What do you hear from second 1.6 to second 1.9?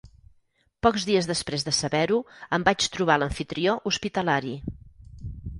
de